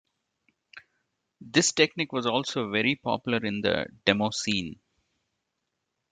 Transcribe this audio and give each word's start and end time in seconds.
This 1.41 1.73
technique 1.73 2.11
was 2.11 2.25
also 2.25 2.71
very 2.71 2.95
popular 2.95 3.45
in 3.45 3.61
the 3.61 3.85
demoscene. 4.03 4.79